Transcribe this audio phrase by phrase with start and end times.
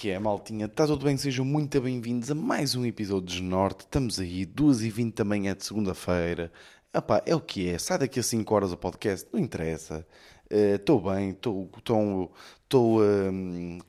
[0.00, 0.64] Que é, maltinha?
[0.64, 1.14] Está tudo bem?
[1.18, 3.80] Sejam muito bem-vindos a mais um episódio de Norte.
[3.80, 6.50] Estamos aí, 2h20 da manhã de segunda-feira.
[6.90, 7.78] Epá, é o que é.
[7.78, 10.06] Sai daqui a 5 horas o podcast, não interessa.
[10.48, 12.30] Estou uh, bem, estou uh,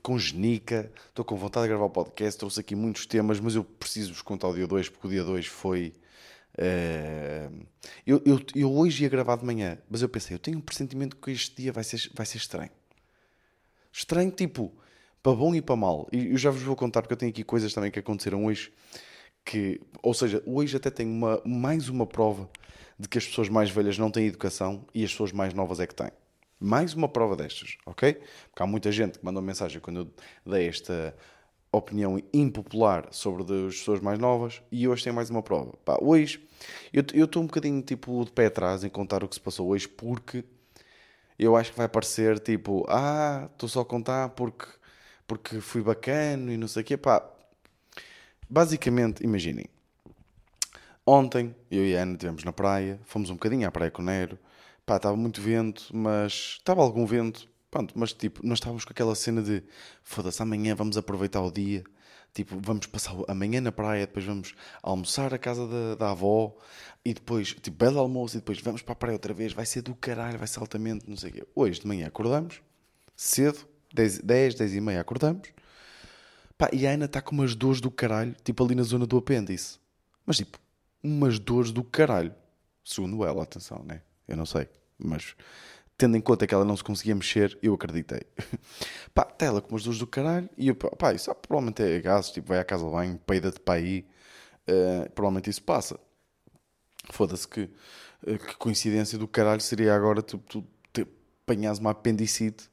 [0.02, 2.38] com genica, estou com vontade de gravar o podcast.
[2.38, 5.24] Trouxe aqui muitos temas, mas eu preciso vos contar o dia 2, porque o dia
[5.24, 5.94] 2 foi.
[6.58, 7.64] Uh,
[8.06, 11.16] eu, eu, eu, hoje ia gravar de manhã, mas eu pensei, eu tenho um pressentimento
[11.16, 12.70] que este dia vai ser, vai ser estranho.
[13.90, 14.74] Estranho, tipo,
[15.22, 16.08] para bom e para mal.
[16.12, 18.72] E eu já vos vou contar, porque eu tenho aqui coisas também que aconteceram hoje.
[19.44, 22.48] Que, ou seja, hoje até tenho uma, mais uma prova
[22.98, 25.86] de que as pessoas mais velhas não têm educação e as pessoas mais novas é
[25.86, 26.10] que têm.
[26.60, 28.14] Mais uma prova destas, ok?
[28.14, 30.10] Porque há muita gente que mandou mensagem quando eu
[30.52, 31.14] dei esta
[31.72, 35.72] opinião impopular sobre as pessoas mais novas e hoje tem mais uma prova.
[35.84, 36.46] Pá, hoje
[36.92, 39.88] eu estou um bocadinho tipo de pé atrás em contar o que se passou hoje
[39.88, 40.44] porque
[41.38, 44.66] eu acho que vai parecer tipo, ah, estou só a contar porque,
[45.26, 46.96] porque fui bacana e não sei o quê.
[46.96, 47.22] Pá,
[48.48, 49.66] basicamente, imaginem.
[51.04, 54.04] Ontem, eu e a Ana estivemos na praia, fomos um bocadinho à praia com o
[54.04, 54.38] Nero.
[54.86, 57.48] Pá, estava muito vento, mas estava algum vento.
[57.70, 59.62] Pronto, mas tipo, nós estávamos com aquela cena de
[60.02, 61.82] foda-se, amanhã vamos aproveitar o dia.
[62.34, 66.54] Tipo, vamos passar amanhã na praia, depois vamos almoçar à casa da, da avó
[67.04, 69.52] e depois, tipo, belo almoço e depois vamos para a praia outra vez.
[69.52, 71.46] Vai ser do caralho, vai ser altamente, não sei o quê.
[71.54, 72.62] Hoje de manhã acordamos,
[73.16, 75.48] cedo, 10, 10, 10 e meia acordamos.
[76.56, 79.16] Pá, e a Ana está com umas dores do caralho, tipo ali na zona do
[79.16, 79.78] apêndice.
[80.24, 80.58] Mas tipo,
[81.02, 82.34] umas dores do caralho.
[82.84, 84.02] Segundo ela, atenção, né?
[84.26, 84.68] Eu não sei.
[84.98, 85.34] Mas
[85.96, 88.22] tendo em conta que ela não se conseguia mexer, eu acreditei.
[89.14, 92.32] pá, está ela com umas dores do caralho e eu, pá, isso provavelmente é gases,
[92.32, 94.06] tipo, vai à casa de banho, peida-te para aí.
[94.68, 95.98] Uh, provavelmente isso passa.
[97.10, 97.62] Foda-se que,
[98.26, 101.06] uh, que coincidência do caralho seria agora tu, tu te
[101.42, 102.70] apanhas uma apendicite.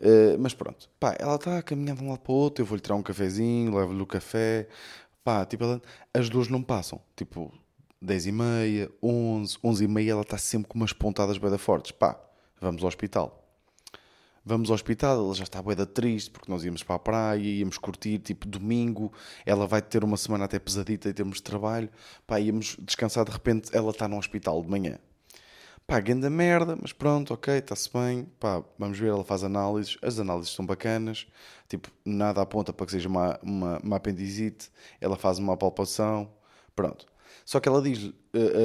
[0.00, 2.66] Uh, mas pronto, pá, ela está a caminhar de um lado para o outro, eu
[2.66, 4.66] vou-lhe tirar um cafezinho, levo-lhe o café,
[5.22, 5.82] pá, tipo, ela,
[6.14, 7.52] as dores não passam, tipo,
[8.00, 11.92] 10 e meia, 11, 11 e meia, ela está sempre com umas pontadas bem fortes,
[11.92, 12.18] pá,
[12.58, 13.36] vamos ao hospital.
[14.42, 17.76] Vamos ao hospital, ela já está bué triste, porque nós íamos para a praia, íamos
[17.76, 19.12] curtir, tipo, domingo,
[19.44, 21.90] ela vai ter uma semana até pesadita em termos de trabalho,
[22.26, 24.98] pá, íamos descansar, de repente ela está no hospital de manhã.
[25.90, 30.20] Pá, grande merda, mas pronto, ok, está-se bem, pá, vamos ver, ela faz análises, as
[30.20, 31.26] análises são bacanas,
[31.68, 36.30] tipo, nada aponta para que seja uma, uma, uma apendicite, ela faz uma palpação,
[36.76, 37.06] pronto.
[37.44, 38.12] Só que ela diz,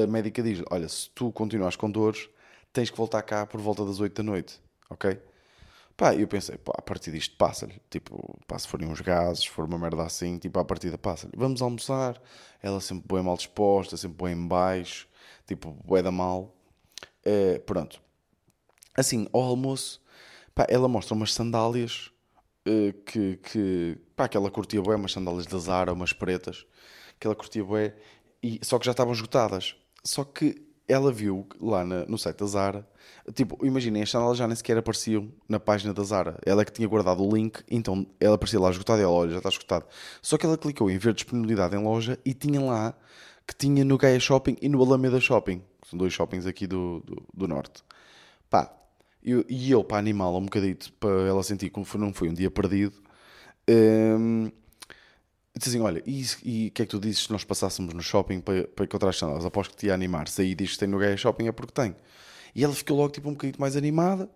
[0.03, 2.29] a médica diz, olha, se tu continuas com dores,
[2.71, 5.19] tens que voltar cá por volta das 8 da noite, ok?
[5.97, 7.81] Pá, eu pensei, pá, a partir disto passa-lhe.
[7.89, 11.33] Tipo, pá, se forem uns gases, se for uma merda assim, tipo, a partida passa-lhe.
[11.35, 12.21] Vamos almoçar.
[12.61, 15.07] Ela sempre bem mal disposta, sempre bem em baixo,
[15.47, 16.54] tipo, bué da mal.
[17.27, 18.01] Uh, pronto.
[18.95, 20.01] Assim, ao almoço,
[20.53, 22.11] pá, ela mostra umas sandálias
[22.67, 26.65] uh, que, que, pá, que ela curtia bué, umas sandálias da Zara, umas pretas,
[27.19, 27.95] que ela curtia bué,
[28.41, 29.75] e, só que já estavam esgotadas.
[30.03, 32.87] Só que ela viu lá na, no site da Zara,
[33.33, 36.37] tipo, imaginem, as sanelas já nem sequer apareciam na página da Zara.
[36.45, 39.31] Ela é que tinha guardado o link, então ela aparecia lá esgotada e ela, olha,
[39.31, 39.85] já está esgotado.
[40.21, 42.93] Só que ela clicou em ver disponibilidade em loja e tinha lá
[43.47, 45.63] que tinha no Gaia Shopping e no Alameda Shopping.
[45.89, 47.83] São dois shoppings aqui do, do, do norte.
[48.49, 48.73] Pá,
[49.23, 52.49] eu, e eu, para animá-la um bocadito, para ela sentir como não foi um dia
[52.51, 52.95] perdido,
[53.69, 54.51] hum,
[55.55, 58.67] assim: Olha, e o que é que tu dizes se nós passássemos no shopping para,
[58.67, 59.45] para encontrar as sandálias?
[59.45, 60.27] Aposto que te ia animar.
[60.27, 61.95] Se aí diz que tem no Gaia Shopping é porque tem.
[62.53, 64.29] E ela ficou logo tipo um bocadinho mais animada.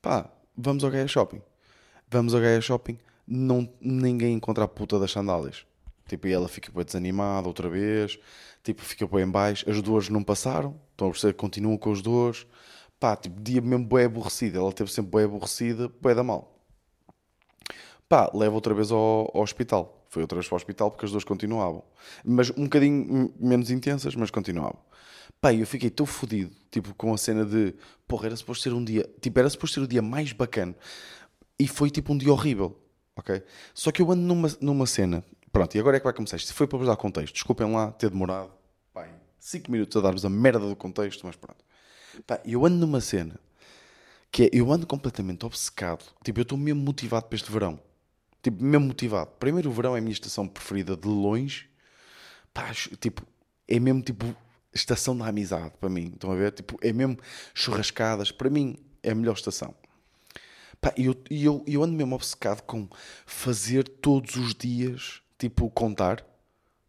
[0.00, 1.42] Pá, vamos ao Gaia Shopping.
[2.10, 2.98] Vamos ao Gaia Shopping.
[3.26, 5.66] Não, ninguém encontra a puta das sandálias.
[6.06, 8.18] Tipo, e ela fica bem desanimada outra vez.
[8.62, 9.68] Tipo, fica bem em baixo.
[9.68, 10.78] As dores não passaram.
[10.92, 11.34] Estão a perceber?
[11.34, 12.46] Continuam com as dores.
[13.00, 14.58] Pá, tipo, dia mesmo bem aborrecida.
[14.58, 16.58] Ela teve sempre bem aborrecida, bem da mal.
[18.08, 21.10] Pá, leva outra vez ao, ao hospital foi outra vez para o hospital porque as
[21.10, 21.82] dores continuavam.
[22.24, 24.78] Mas um bocadinho menos intensas, mas continuavam.
[25.40, 27.74] Pai, eu fiquei tão fodido, tipo, com a cena de,
[28.06, 30.74] porra, era suposto ser um dia, tipo, era suposto ser o dia mais bacana.
[31.58, 32.80] E foi tipo um dia horrível,
[33.16, 33.42] ok?
[33.74, 35.24] Só que eu ando numa, numa cena,
[35.54, 36.52] pronto, e agora é que vai começar isto.
[36.52, 38.50] Foi para vos dar contexto, desculpem lá ter demorado,
[38.92, 39.08] pai,
[39.38, 41.64] 5 minutos a dar-vos a merda do contexto, mas pronto.
[42.26, 43.38] Pai, eu ando numa cena
[44.32, 47.78] que é, eu ando completamente obcecado, tipo, eu estou mesmo motivado para este verão.
[48.42, 49.30] Tipo, mesmo motivado.
[49.38, 51.70] Primeiro, o verão é a minha estação preferida de longe.
[52.52, 53.22] Pá, tipo,
[53.68, 54.36] é mesmo tipo
[54.74, 56.10] estação da amizade para mim.
[56.12, 56.50] Estão a ver?
[56.50, 57.16] Tipo, é mesmo
[57.54, 58.32] churrascadas.
[58.32, 59.72] Para mim, é a melhor estação.
[60.80, 62.88] Pá, e eu, eu, eu ando mesmo obcecado com
[63.24, 66.24] fazer todos os dias, tipo, contar.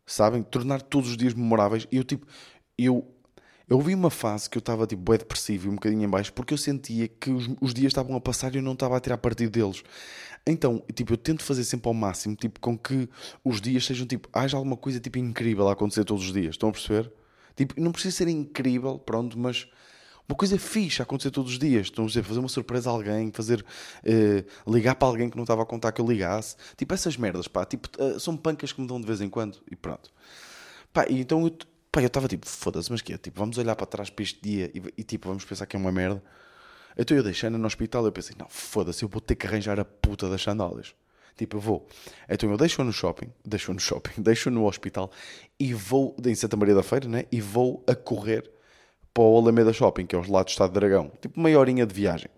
[0.06, 0.44] Sabem?
[0.44, 1.88] Tornar todos os dias memoráveis.
[1.92, 2.28] E eu, tipo,
[2.78, 3.04] eu,
[3.68, 6.32] Eu vi uma fase que eu estava tipo bem depressivo e um bocadinho em baixo
[6.34, 9.00] porque eu sentia que os, os dias estavam a passar e eu não estava a
[9.00, 9.84] tirar partido deles.
[10.48, 13.10] Então, tipo, eu tento fazer sempre ao máximo, tipo, com que
[13.44, 16.52] os dias sejam tipo, haja alguma coisa tipo incrível a acontecer todos os dias.
[16.56, 17.12] Estão a perceber?
[17.56, 19.68] Tipo, não precisa ser incrível, pronto, mas
[20.28, 21.88] uma coisa fixe a acontecer todos os dias.
[21.88, 25.44] Estão a dizer, fazer uma surpresa a alguém, fazer uh, ligar para alguém que não
[25.44, 26.56] estava a contar que eu ligasse.
[26.76, 29.60] Tipo, essas merdas, pá, tipo, uh, são pancas que me dão de vez em quando
[29.70, 30.12] e pronto.
[30.92, 33.18] Pá, e então eu estava tipo, foda-se, mas que é?
[33.18, 35.80] Tipo, vamos olhar para trás para este dia e, e, tipo, vamos pensar que é
[35.80, 36.22] uma merda.
[36.98, 39.86] Então eu deixei no hospital eu pensei, não, foda-se, eu vou ter que arranjar a
[39.86, 40.96] puta das sandálias.
[41.38, 41.88] Tipo, eu vou.
[42.30, 45.12] Então eu deixo-a no shopping, deixo-a no shopping, deixo-a no hospital
[45.60, 47.26] e vou, em Santa Maria da Feira, né?
[47.32, 48.50] E vou a correr
[49.16, 51.10] para o Alameda Shopping, que é os lados do Estado de Dragão.
[51.22, 52.30] Tipo, meia horinha de viagem.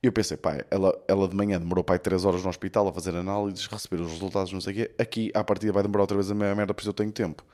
[0.00, 2.92] E eu pensei, pá, ela, ela de manhã demorou para 3 horas no hospital a
[2.92, 4.94] fazer análises, receber os resultados, não sei o quê.
[5.00, 7.44] Aqui, à partida, vai demorar outra vez a meia merda, por isso eu tenho tempo.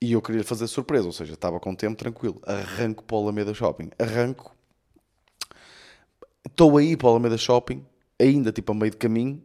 [0.00, 2.40] E eu queria fazer surpresa, ou seja, estava com tempo tranquilo.
[2.46, 3.90] Arranco para o Alameda Shopping.
[3.98, 4.56] Arranco.
[6.46, 7.84] Estou aí para o Alameda Shopping,
[8.18, 9.42] ainda tipo a meio de caminho,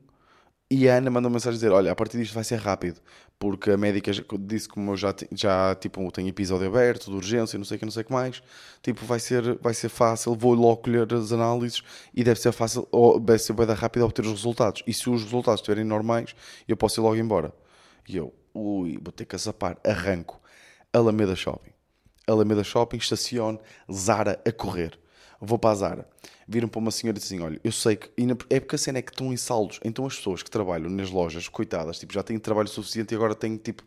[0.69, 2.99] e a Ana mandou uma mensagem dizer: Olha, a partir disto vai ser rápido,
[3.37, 7.65] porque a médica disse como eu já, já tipo, tenho episódio aberto, de urgência, não
[7.65, 8.41] sei o que, não sei o que mais,
[8.81, 11.83] tipo, vai ser, vai ser fácil, vou logo colher as análises
[12.13, 14.81] e deve ser fácil, ou deve ser bem rápido obter os resultados.
[14.87, 16.35] E se os resultados estiverem normais,
[16.67, 17.53] eu posso ir logo embora.
[18.07, 20.41] E eu, ui, vou ter que azapar, arranco.
[20.91, 21.73] Alameda Shopping.
[22.27, 23.59] Alameda Shopping, estaciono,
[23.91, 24.97] Zara a correr.
[25.39, 26.09] Vou para a Zara.
[26.47, 28.09] Viram para uma senhora e dizem: Olha, eu sei que.
[28.49, 29.79] É porque a cena é que estão em saldos.
[29.83, 33.35] Então as pessoas que trabalham nas lojas, coitadas, tipo, já têm trabalho suficiente e agora
[33.35, 33.83] têm tipo.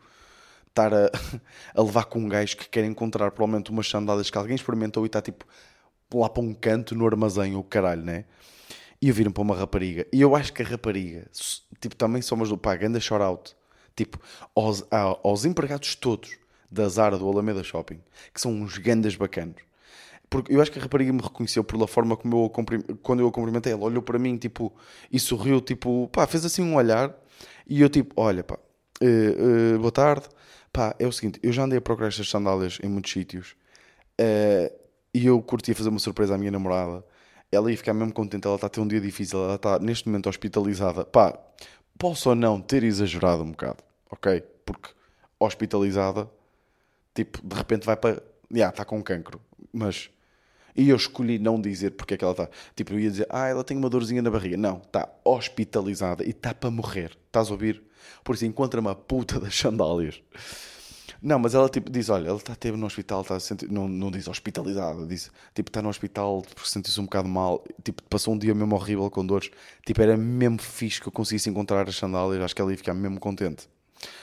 [0.68, 1.10] Estar a,
[1.74, 5.06] a levar com um gajo que quer encontrar provavelmente umas sandálias que alguém experimentou e
[5.06, 5.44] está tipo
[6.14, 8.24] lá para um canto no armazém, o caralho, né?
[9.00, 10.06] E eu viram para uma rapariga.
[10.12, 11.26] E eu acho que a rapariga,
[11.80, 13.56] tipo, também somos do pá, ganda shout-out.
[13.94, 14.18] Tipo,
[14.54, 16.36] aos, aos empregados todos
[16.70, 18.00] da Zara do Alameda Shopping,
[18.32, 19.67] que são uns gandas bacanos.
[20.30, 23.32] Porque eu acho que a rapariga me reconheceu pela forma como eu quando eu a
[23.32, 24.74] cumprimentei, ela olhou para mim tipo,
[25.10, 27.14] e sorriu, tipo, pá, fez assim um olhar,
[27.66, 28.58] e eu tipo, olha, pá,
[29.02, 30.28] uh, uh, boa tarde,
[30.72, 33.56] pá, é o seguinte, eu já andei a procurar estas sandálias em muitos sítios,
[34.20, 34.74] uh,
[35.14, 37.02] e eu curtia fazer uma surpresa à minha namorada,
[37.50, 40.08] ela ia ficar mesmo contente, ela está a ter um dia difícil, ela está neste
[40.08, 41.38] momento hospitalizada, pá,
[41.98, 44.42] posso ou não ter exagerado um bocado, ok?
[44.66, 44.90] Porque
[45.40, 46.28] hospitalizada
[47.18, 48.12] Tipo, de repente vai para.
[48.12, 48.22] Já,
[48.54, 49.40] yeah, está com cancro.
[49.72, 50.08] Mas.
[50.78, 52.48] E eu escolhi não dizer porque é que ela está.
[52.76, 54.56] Tipo, eu ia dizer, ah, ela tem uma dorzinha na barriga.
[54.56, 57.18] Não, está hospitalizada e está para morrer.
[57.26, 57.82] Estás a ouvir?
[58.22, 60.22] Por isso encontra uma puta das sandálias.
[61.20, 64.08] Não, mas ela tipo diz: Olha, ela está teve no hospital, está sentir, não, não
[64.08, 68.38] diz hospitalizada, diz tipo, está no hospital porque sentiu-se um bocado mal, tipo, passou um
[68.38, 69.50] dia mesmo horrível com dores.
[69.84, 72.94] Tipo, era mesmo fixe que eu conseguisse encontrar as sandálias, acho que ela ia ficar
[72.94, 73.68] mesmo contente.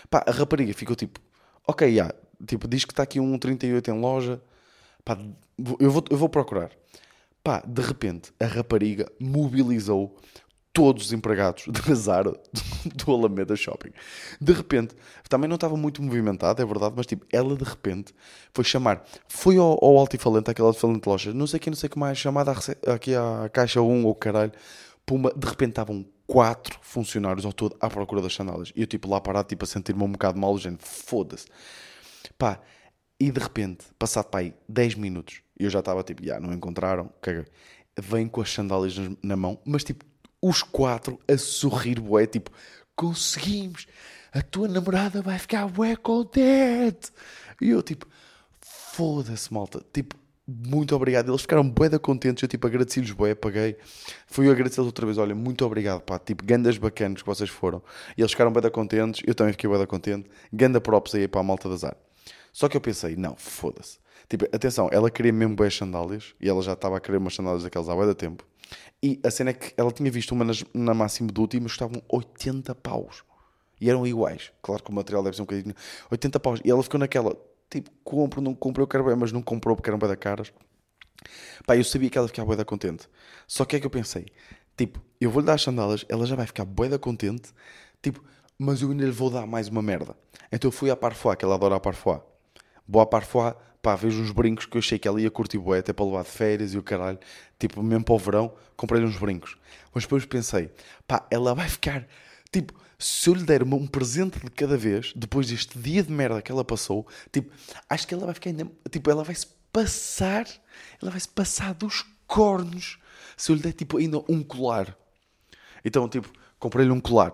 [0.09, 1.19] Pá, a rapariga ficou tipo:
[1.67, 2.15] Ok, já, yeah,
[2.47, 4.41] Tipo, diz que está aqui um 38 em loja.
[5.03, 5.17] Pá,
[5.79, 6.71] eu vou, eu vou procurar.
[7.43, 10.17] Pá, de repente, a rapariga mobilizou
[10.75, 12.33] todos os empregados da Zara
[12.85, 13.91] do, Alameda Shopping.
[14.41, 14.93] De repente,
[15.29, 18.13] também não estava muito movimentado, é verdade, mas tipo, ela de repente
[18.53, 21.97] foi chamar, foi ao, ao altifalante, aquela altifalante loja, não sei quem, não sei que
[21.97, 22.53] mais, chamada
[22.87, 24.51] aqui à caixa 1 ou caralho,
[25.05, 28.73] puma, de repente estavam quatro funcionários ao todo à procura das sandálias.
[28.75, 31.45] E eu tipo lá parado, tipo a sentir-me um bocado mal, gente, foda-se.
[32.37, 32.59] Pá,
[33.19, 37.09] e de repente, passado para aí 10 minutos, eu já estava tipo, já não encontraram,
[37.21, 37.45] caguei.
[37.97, 40.03] Vem com as sandálias na mão, mas tipo,
[40.41, 42.51] os quatro a sorrir, bué, tipo,
[42.95, 43.87] conseguimos,
[44.33, 47.11] a tua namorada vai ficar bué contente.
[47.61, 48.05] E eu tipo,
[48.59, 51.31] foda-se, malta, tipo, muito obrigado.
[51.31, 53.77] Eles ficaram bué da contentes, eu tipo, agradeci-lhes bué, paguei.
[54.27, 57.81] Fui agradecê-los outra vez, olha, muito obrigado, pá, tipo, gandas bacanas que vocês foram.
[58.17, 60.29] E eles ficaram bué da contentes, eu também fiquei bué da contente.
[60.51, 62.04] Ganda props aí para a malta da Zara.
[62.55, 63.99] Só que eu pensei, não, foda-se.
[64.29, 67.63] Tipo, atenção, ela queria mesmo boas sandálias e ela já estava a querer umas sandálias
[67.63, 68.45] daquelas há da tempo.
[69.03, 72.01] E a cena é que ela tinha visto uma nas, na máximo do último, estavam
[72.07, 73.25] 80 paus.
[73.81, 74.53] E eram iguais.
[74.61, 75.75] Claro que o material deve ser um bocadinho.
[76.09, 76.61] 80 paus.
[76.63, 77.35] E ela ficou naquela,
[77.69, 80.53] tipo, compro, não compro, eu quero bem, mas não comprou porque eram bem da caras.
[81.67, 83.09] Pá, eu sabia que ela ficava bem da contente.
[83.45, 84.27] Só que é que eu pensei,
[84.77, 87.49] tipo, eu vou-lhe dar as sandálias, ela já vai ficar bem da contente,
[88.01, 88.23] tipo,
[88.57, 90.15] mas eu ainda lhe vou dar mais uma merda.
[90.49, 92.21] Então eu fui à Parfois, que ela adora a Parfois.
[92.87, 95.93] Boa Parfois, pá, vejo uns brincos que eu achei que ela ia curtir bué, até
[95.93, 97.19] para levar de férias e o caralho,
[97.59, 99.57] tipo, mesmo para o verão, comprei-lhe uns brincos.
[99.93, 100.71] Mas depois pensei,
[101.07, 102.07] pá, ela vai ficar,
[102.51, 106.41] tipo, se eu lhe der um presente de cada vez, depois deste dia de merda
[106.41, 107.51] que ela passou, tipo,
[107.89, 110.45] acho que ela vai ficar ainda, tipo, ela vai-se passar,
[111.01, 112.97] ela vai-se passar dos cornos
[113.35, 114.97] se eu lhe der, tipo, ainda um colar.
[115.83, 117.33] Então, tipo, comprei-lhe um colar.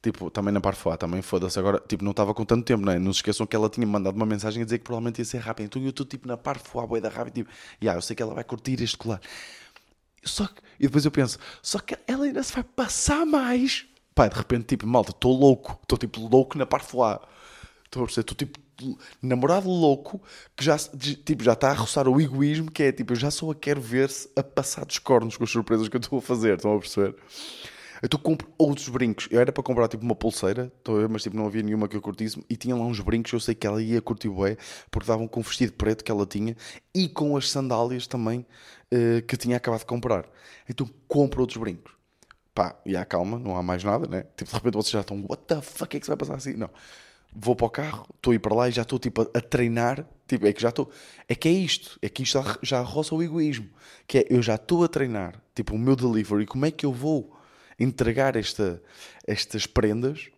[0.00, 1.58] Tipo, também na Parfois, também foda-se.
[1.58, 2.98] Agora, tipo, não estava com tanto tempo, não é?
[2.98, 5.38] Não se esqueçam que ela tinha mandado uma mensagem a dizer que provavelmente ia ser
[5.38, 5.66] rápido.
[5.66, 7.50] Então eu estou, tipo, na Parfois, boi da rápido, tipo,
[7.82, 9.20] yeah, eu sei que ela vai curtir este colar.
[10.24, 13.86] Só que, e depois eu penso, só que ela ainda se vai passar mais.
[14.14, 15.78] Pá, de repente, tipo, malta, estou louco.
[15.82, 17.18] Estou, tipo, louco na Parfois.
[17.84, 18.58] Estou a perceber, estou, tipo,
[19.20, 20.20] namorado louco
[20.56, 23.50] que já, tipo, já está a roçar o egoísmo, que é, tipo, eu já só
[23.50, 26.56] a quero ver-se a passar dos cornos com as surpresas que eu estou a fazer.
[26.56, 27.16] Estão a perceber?
[28.02, 29.28] Então compro outros brincos.
[29.30, 30.72] Eu era para comprar tipo uma pulseira,
[31.10, 32.42] mas tipo, não havia nenhuma que eu curtisse.
[32.48, 34.56] E tinha lá uns brincos, eu sei que ela ia curtir bué,
[34.90, 36.56] porque davam com o vestido preto que ela tinha
[36.94, 38.46] e com as sandálias também
[38.92, 40.26] uh, que tinha acabado de comprar.
[40.68, 41.92] Então compro outros brincos.
[42.54, 44.24] Pá, e há calma, não há mais nada, né?
[44.36, 46.54] Tipo, de repente vocês já estão, what the fuck é que se vai passar assim?
[46.54, 46.70] Não.
[47.32, 49.40] Vou para o carro, estou a ir para lá e já estou tipo a, a
[49.40, 50.04] treinar.
[50.26, 50.90] Tipo, é que já estou.
[51.28, 51.98] É que é isto.
[52.02, 53.68] É que isto já, já roça o egoísmo.
[54.06, 56.46] Que é, eu já estou a treinar, tipo, o meu delivery.
[56.46, 57.37] Como é que eu vou
[57.78, 58.82] entregar esta,
[59.26, 60.28] estas prendas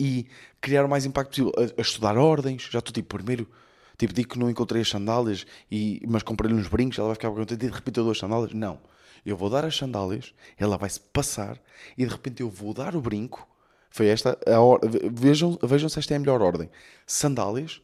[0.00, 0.26] e
[0.60, 1.52] criar o mais impacto possível.
[1.56, 3.48] A, a estudar ordens, já estou tipo, primeiro,
[3.96, 7.30] tipo, digo que não encontrei as sandálias, e, mas comprei-lhe uns brincos, ela vai ficar
[7.30, 8.52] contente e de repente eu dou as sandálias.
[8.52, 8.80] Não.
[9.24, 11.60] Eu vou dar as sandálias, ela vai-se passar
[11.96, 13.46] e de repente eu vou dar o brinco.
[13.90, 16.70] Foi esta a vejam, vejam se esta é a melhor ordem.
[17.06, 17.82] Sandálias,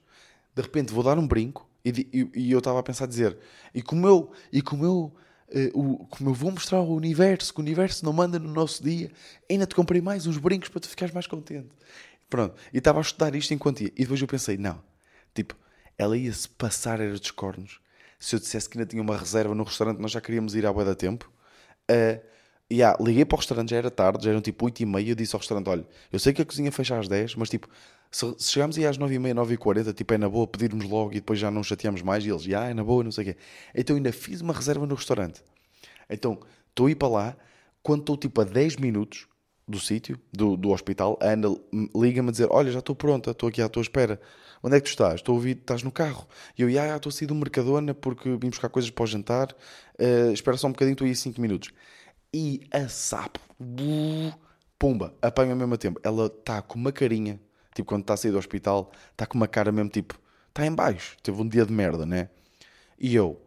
[0.54, 3.36] de repente vou dar um brinco e, e, e eu estava a pensar dizer,
[3.74, 5.12] e como eu, e como eu
[5.74, 9.10] o, como eu vou mostrar ao universo, que o universo não manda no nosso dia,
[9.48, 11.68] ainda te comprei mais uns brincos para tu ficares mais contente.
[12.28, 13.92] Pronto, e estava a estudar isto enquanto ia.
[13.94, 14.82] E depois eu pensei, não,
[15.32, 15.56] tipo,
[15.96, 17.80] ela ia-se passar era dos cornos.
[18.18, 20.72] Se eu dissesse que ainda tinha uma reserva no restaurante, nós já queríamos ir à
[20.72, 21.30] boa da tempo.
[21.90, 22.20] Uh,
[22.72, 25.10] yeah, liguei para o restaurante, já era tarde, já eram tipo 8 e meia.
[25.10, 27.68] Eu disse ao restaurante: Olha, eu sei que a cozinha fecha às 10, mas tipo,
[28.16, 30.46] se, se chegarmos aí às 9 e meia, 9 e 40, tipo, é na boa
[30.46, 32.24] pedirmos logo e depois já não chateamos mais.
[32.24, 33.36] E eles: Já, é na boa, não sei o quê.
[33.74, 35.42] Então ainda fiz uma reserva no restaurante.
[36.08, 37.36] Então estou a ir para lá,
[37.82, 39.26] quando estou tipo a 10 minutos
[39.66, 41.48] do sítio, do, do hospital, a Ana
[41.94, 44.20] liga-me a dizer: Olha, já estou pronta, estou aqui à tua espera.
[44.62, 45.16] Onde é que tu estás?
[45.16, 46.26] Estou a ouvir, estás no carro.
[46.56, 49.54] E eu, ah, estou a sair do Mercadona porque vim buscar coisas para o jantar.
[50.00, 51.70] Uh, espera só um bocadinho, estou aí 5 minutos
[52.34, 53.38] e a sapo,
[54.76, 56.00] pumba, apanha ao mesmo tempo.
[56.02, 57.40] Ela está com uma carinha,
[57.74, 60.72] tipo quando está a sair do hospital, está com uma cara mesmo tipo, está em
[60.72, 62.28] baixo, teve um dia de merda, né?
[62.98, 63.40] E eu,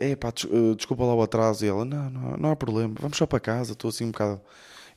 [0.00, 1.64] é uh, pá, des uh, desculpa lá o atraso.
[1.64, 4.40] E ela, não, não, não há problema, vamos só para casa, estou assim um bocado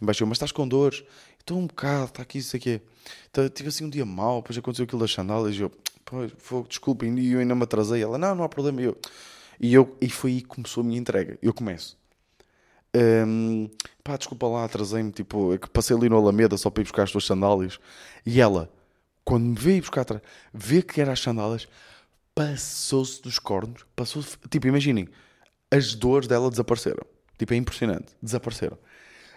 [0.01, 0.25] embaixo.
[0.25, 1.03] Mas estás com dores?
[1.39, 2.81] Estou um bocado, está aqui, isso aqui.
[3.29, 5.55] Então, tive assim um dia mau, depois aconteceu aquilo das sandálias.
[5.55, 5.71] E eu,
[6.05, 6.31] pois,
[6.67, 8.01] desculpem, e eu ainda me atrasei.
[8.03, 8.81] Ela, não, não há problema.
[8.81, 8.97] E eu,
[9.59, 11.37] e, eu, e foi aí que começou a minha entrega.
[11.41, 11.97] Eu começo.
[12.95, 13.69] Um,
[14.03, 15.11] pá, desculpa lá, atrasei-me.
[15.11, 17.79] Tipo, é que passei ali no Alameda só para ir buscar as tuas sandálias.
[18.25, 18.71] E ela,
[19.23, 20.05] quando me veio buscar
[20.53, 21.67] vê que era as sandálias,
[22.35, 23.85] passou-se dos cornos.
[23.95, 25.07] Passou tipo, imaginem,
[25.69, 27.05] as dores dela desapareceram.
[27.37, 28.13] Tipo, é impressionante.
[28.21, 28.77] Desapareceram.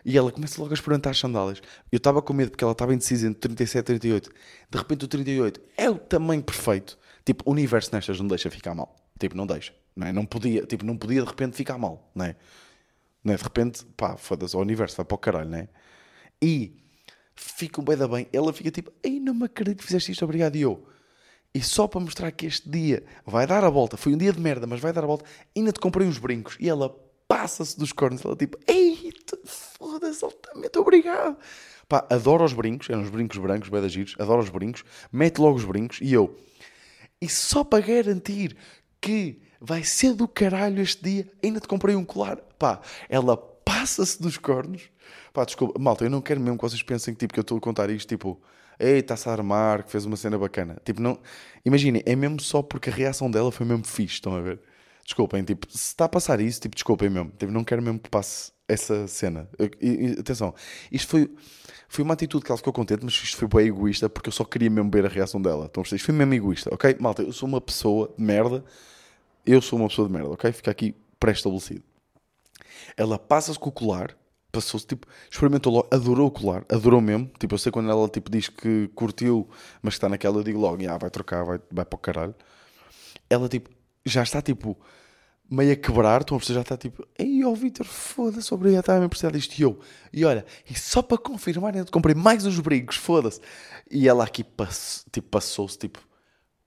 [0.05, 1.63] E ela começa logo a experimentar as sandálias.
[1.91, 4.31] Eu estava com medo porque ela estava indecisa entre 37 e 38.
[4.71, 6.99] De repente, o 38 é o tamanho perfeito.
[7.25, 8.95] Tipo, o universo nestas não deixa ficar mal.
[9.19, 9.73] Tipo, não deixa.
[9.97, 10.13] Não, é?
[10.13, 12.11] não podia, tipo, não podia de repente ficar mal.
[12.15, 12.37] Não é?
[13.25, 13.37] Né?
[13.37, 15.69] De repente, pá, foda-se, o universo vai para o caralho, né?
[16.41, 16.77] E
[17.35, 18.29] fica bem da bem.
[18.33, 20.57] Ela fica tipo, ei, não me acredito que fizeste isto, obrigado.
[20.57, 20.87] E eu,
[21.55, 24.41] e só para mostrar que este dia vai dar a volta, foi um dia de
[24.41, 25.25] merda, mas vai dar a volta,
[25.57, 26.57] ainda te comprei uns brincos.
[26.61, 26.95] E ela
[27.27, 29.13] passa-se dos cornos, ela tipo, ei,
[29.45, 31.37] foda-se, altamente obrigado.
[31.89, 35.57] Pá, adoro os brincos, eram os brincos brancos, bem giros, adoro os brincos, mete logo
[35.57, 36.37] os brincos e eu,
[37.21, 38.57] e só para garantir
[39.01, 42.37] que vai ser do caralho este dia, ainda te comprei um colar.
[42.59, 44.83] Pá, ela passa-se dos cornos.
[45.33, 47.57] Pá, desculpa, malta, eu não quero mesmo que vocês pensem que, tipo, que eu estou
[47.57, 48.41] a contar isto, tipo,
[48.79, 50.77] ei, está-se a armar, que fez uma cena bacana.
[50.85, 51.19] Tipo, não...
[51.65, 54.61] Imaginem, é mesmo só porque a reação dela foi mesmo fixe, estão a ver?
[55.03, 57.33] Desculpem, tipo, se está a passar isso, tipo, desculpem mesmo.
[57.39, 59.49] Tipo, não quero mesmo que passe essa cena.
[59.81, 60.55] E, e, atenção,
[60.93, 61.31] isto foi,
[61.89, 64.45] foi uma atitude que ela ficou contente, mas isto foi bem egoísta porque eu só
[64.45, 65.69] queria mesmo ver a reação dela.
[65.71, 66.97] Então, isto foi mesmo egoísta, ok?
[67.01, 68.63] Malta, eu sou uma pessoa de merda
[69.47, 70.51] eu sou uma pessoa de merda, ok?
[70.53, 71.83] Fica aqui pré-estabelecido.
[72.97, 74.17] Ela passa-se com o colar,
[74.53, 77.31] passou-se, tipo, experimentou logo, adorou o colar, adorou mesmo.
[77.39, 79.49] Tipo, eu sei quando ela, tipo, diz que curtiu,
[79.83, 82.35] mas que está naquela, eu digo logo, ah, vai trocar, vai, vai para o caralho.
[83.29, 83.71] Ela, tipo,
[84.05, 84.79] já está, tipo,
[85.51, 88.81] meio a quebrar, estão a perceber, já está, tipo, ei, ó, oh, Vitor, foda-se, obrigado,
[88.81, 89.59] estava a precisar disto.
[89.59, 89.79] E eu,
[90.13, 93.41] e olha, e só para confirmar, eu comprei mais uns brincos, foda-se.
[93.91, 94.45] E ela aqui,
[95.13, 96.01] tipo, passou-se, tipo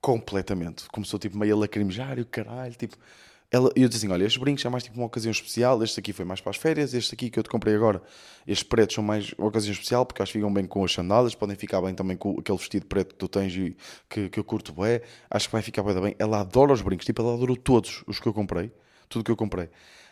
[0.00, 0.88] completamente.
[0.90, 2.96] Começou tipo meio a lacrimejar e o caralho, tipo.
[3.50, 5.82] Ela, eu disse assim: olha, estes brincos é mais tipo uma ocasião especial.
[5.82, 6.92] Este aqui foi mais para as férias.
[6.92, 8.02] Este aqui que eu te comprei agora,
[8.46, 11.34] estes pretos são mais uma ocasião especial porque acho que ficam bem com as sandálias.
[11.34, 13.76] Podem ficar bem também com aquele vestido preto que tu tens e
[14.08, 15.00] que, que eu curto bem.
[15.30, 16.16] Acho que vai ficar bem, bem.
[16.18, 18.70] Ela adora os brincos, tipo, ela adorou todos os que eu comprei,
[19.08, 19.70] tudo que eu comprei.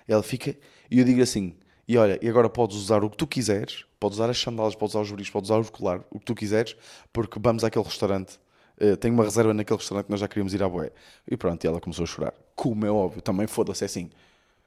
[0.08, 0.56] Ela fica,
[0.90, 1.54] e eu digo assim:
[1.86, 4.94] E olha, e agora podes usar o que tu quiseres, podes usar as sandálias, podes
[4.94, 6.74] usar os juris, podes usar o colar, o que tu quiseres,
[7.12, 8.38] porque vamos àquele restaurante.
[8.80, 10.92] Uh, tenho uma reserva naquele restaurante que nós já queríamos ir à boé.
[11.28, 12.34] E pronto, e ela começou a chorar.
[12.54, 14.10] Como é óbvio, também foda-se é assim.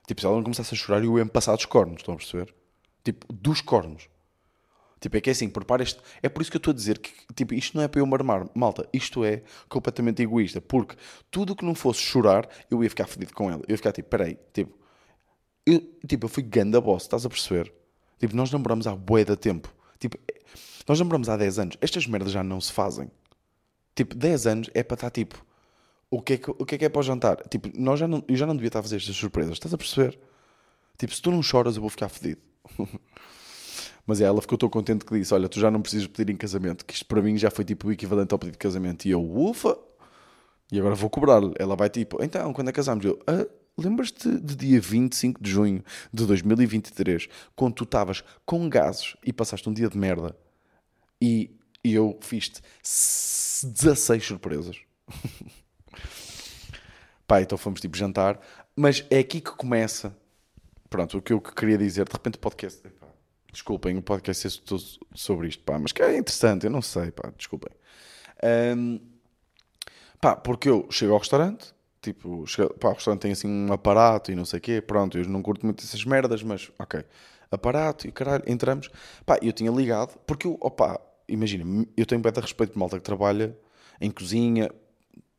[0.07, 2.17] Tipo, se ela não começasse a chorar, eu ia me passar dos cornos, estão a
[2.17, 2.53] perceber?
[3.03, 4.09] Tipo, dos cornos.
[4.99, 5.99] Tipo, é que é assim, prepara este.
[6.21, 8.05] É por isso que eu estou a dizer que, tipo, isto não é para eu
[8.05, 10.95] marmar, malta, isto é completamente egoísta, porque
[11.31, 13.61] tudo que não fosse chorar, eu ia ficar fedido com ela.
[13.67, 14.77] Eu ia ficar tipo, peraí, tipo,
[15.65, 17.71] eu, tipo, eu fui ganda boss, estás a perceber?
[18.19, 19.73] Tipo, nós namoramos há bué de tempo.
[19.99, 20.17] Tipo,
[20.87, 21.77] nós namoramos há 10 anos.
[21.79, 23.09] Estas merdas já não se fazem.
[23.99, 25.45] Tipo, 10 anos é para estar tipo,
[26.09, 27.35] o que é que, o que, é, que é para o jantar?
[27.49, 29.77] Tipo, nós já não, eu já não devia estar a fazer estas surpresas, estás a
[29.77, 30.17] perceber?
[30.97, 32.39] Tipo, se tu não choras, eu vou ficar fedido.
[34.07, 36.37] Mas é, ela ficou tão contente que disse: Olha, tu já não precisas pedir em
[36.37, 39.05] casamento, que isto para mim já foi tipo o equivalente ao pedido de casamento.
[39.05, 39.77] E eu, ufa!
[40.71, 41.53] E agora vou cobrar-lhe.
[41.59, 43.03] Ela vai tipo: Então, quando é casamos?
[43.03, 43.45] Eu, ah,
[43.77, 49.67] lembras-te de dia 25 de junho de 2023, quando tu estavas com gases e passaste
[49.67, 50.33] um dia de merda
[51.21, 54.77] e, e eu fiz-te 16 surpresas?
[57.27, 58.39] Pá, então fomos tipo jantar.
[58.75, 60.15] Mas é aqui que começa.
[60.89, 62.05] Pronto, o que eu queria dizer.
[62.05, 62.81] De repente o podcast.
[63.51, 64.49] Desculpem, o podcast é
[65.15, 67.71] sobre isto, pá, mas que é interessante, eu não sei, pá, desculpem.
[68.77, 68.99] Um,
[70.21, 74.31] pá, porque eu chego ao restaurante, tipo, chego, pá, o restaurante tem assim um aparato
[74.31, 77.03] e não sei o quê, pronto, eu não curto muito essas merdas, mas ok.
[77.51, 78.89] Aparato e caralho, entramos,
[79.25, 83.03] pá, eu tinha ligado, porque eu, opá, imagina, eu tenho de respeito por malta que
[83.03, 83.57] trabalha
[84.01, 84.69] em cozinha,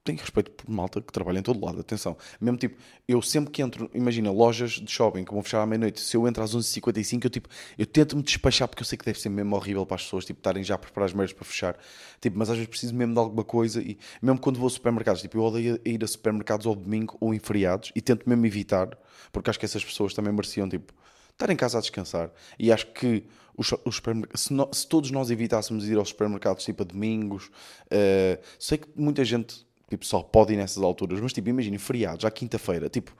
[0.02, 2.16] tenho respeito por malta que trabalha em todo lado, atenção.
[2.40, 6.00] Mesmo tipo, eu sempre que entro, imagina, lojas de shopping que vão fechar à meia-noite,
[6.00, 9.20] se eu entro às 11h55, eu tipo, eu tento-me despachar porque eu sei que deve
[9.20, 11.76] ser mesmo horrível para as pessoas, tipo, estarem já a preparar as merdas para fechar.
[12.20, 15.20] Tipo, mas às vezes preciso mesmo de alguma coisa e mesmo quando vou a supermercados,
[15.20, 18.96] tipo, eu odeio ir a supermercados ao domingo ou em feriados e tento mesmo evitar,
[19.30, 20.94] porque acho que essas pessoas também mereciam, tipo,
[21.30, 22.30] estar em casa a descansar.
[22.58, 23.24] E acho que
[23.60, 24.02] os, os
[24.34, 28.88] se, no, se, todos nós evitássemos ir aos supermercados, tipo, a domingos, uh, sei que
[28.96, 31.20] muita gente Tipo, só pode ir nessas alturas.
[31.20, 32.88] Mas, tipo, imagina, feriados, à quinta-feira.
[32.88, 33.12] Tipo,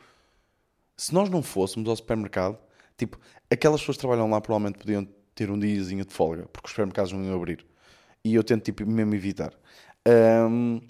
[0.96, 2.56] se nós não fôssemos ao supermercado,
[2.96, 3.18] tipo,
[3.50, 7.10] aquelas pessoas que trabalham lá provavelmente podiam ter um diazinho de folga, porque os supermercados
[7.10, 7.66] não iam abrir.
[8.24, 9.52] E eu tento, tipo, mesmo evitar.
[10.48, 10.80] Um,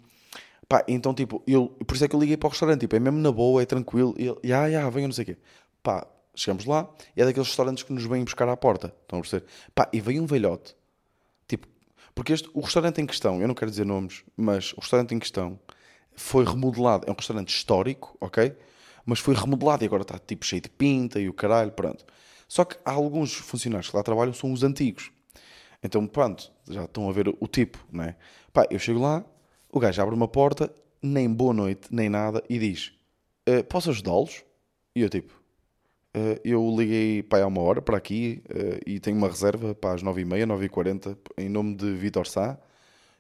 [0.69, 2.81] pá, então, tipo, eu, por isso é que eu liguei para o restaurante.
[2.81, 4.15] Tipo, é mesmo na boa, é tranquilo.
[4.19, 5.39] E ele, já, já, venha, não sei o quê.
[5.83, 8.95] Pá, chegamos lá e é daqueles restaurantes que nos vêm buscar à porta.
[9.03, 9.47] Estão a perceber?
[9.75, 10.75] Pá, e veio um velhote
[12.15, 15.19] porque este, o restaurante em questão, eu não quero dizer nomes, mas o restaurante em
[15.19, 15.59] questão
[16.15, 17.07] foi remodelado.
[17.07, 18.55] É um restaurante histórico, ok?
[19.05, 22.05] Mas foi remodelado e agora está tipo cheio de pinta e o caralho, pronto.
[22.47, 25.11] Só que há alguns funcionários que lá trabalham são os antigos.
[25.83, 28.17] Então, pronto, já estão a ver o tipo, não é?
[28.53, 29.25] Pá, eu chego lá,
[29.73, 32.93] o gajo abre uma porta, nem boa noite, nem nada, e diz:
[33.47, 34.45] eh, Posso ajudá-los?
[34.95, 35.40] E eu tipo:
[36.45, 40.03] eu liguei para há uma hora para aqui uh, e tenho uma reserva para as
[40.03, 42.59] 9h30, 9h40 em nome de Vitor Sá.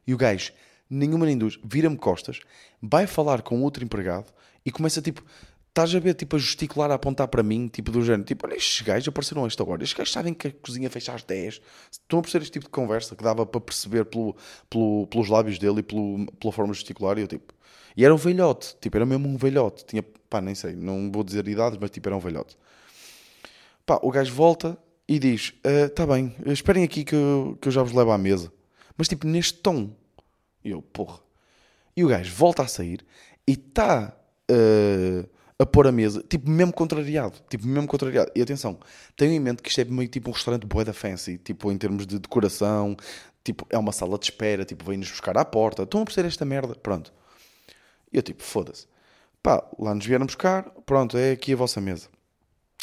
[0.06, 0.52] E o gajo,
[0.88, 2.40] nenhuma nem duas, vira-me costas,
[2.82, 4.32] vai falar com outro empregado
[4.64, 5.24] e começa tipo,
[5.68, 8.56] estás a ver, tipo, a gesticular, a apontar para mim, tipo, do género, tipo, olha,
[8.56, 11.60] estes gajos apareceram a esta hora, estes gajos sabem que a cozinha fecha às 10.
[11.90, 14.36] Estão a perceber este tipo de conversa que dava para perceber pelo,
[14.68, 17.16] pelo, pelos lábios dele e pelo, pela forma gesticular.
[17.18, 17.54] E eu tipo,
[17.96, 21.22] e era um velhote, tipo, era mesmo um velhote, tinha, pá, nem sei, não vou
[21.22, 22.56] dizer idades, mas tipo, era um velhote.
[23.90, 27.72] Pá, o gajo volta e diz: Está uh, bem, esperem aqui que eu, que eu
[27.72, 28.52] já vos levo à mesa.
[28.96, 29.90] Mas tipo, neste tom.
[30.64, 31.18] E eu, porra.
[31.96, 33.04] E o gajo volta a sair
[33.44, 34.16] e está
[34.48, 37.34] uh, a pôr a mesa, tipo, mesmo contrariado.
[37.48, 38.30] Tipo, mesmo contrariado.
[38.32, 38.78] E atenção,
[39.16, 42.06] tenham em mente que isto é meio tipo um restaurante boeda fancy, tipo, em termos
[42.06, 42.96] de decoração.
[43.42, 45.82] Tipo, é uma sala de espera, tipo, vem-nos buscar à porta.
[45.82, 46.76] Estão a perceber esta merda?
[46.76, 47.12] Pronto.
[48.12, 48.86] E eu, tipo, foda-se.
[49.42, 52.08] Pá, lá nos vieram buscar, pronto, é aqui a vossa mesa